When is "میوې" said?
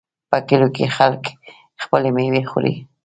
2.15-2.41